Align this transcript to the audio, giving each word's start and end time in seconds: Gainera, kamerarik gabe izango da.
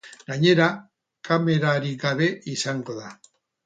Gainera, 0.29 0.69
kamerarik 1.29 2.03
gabe 2.09 2.35
izango 2.57 3.01
da. 3.07 3.19